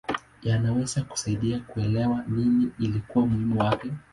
Yanaweza 0.43 1.03
kusaidia 1.03 1.59
kuelewa 1.59 2.23
nini 2.27 2.71
ilikuwa 2.79 3.25
muhimu 3.27 3.55
kwake. 3.57 3.91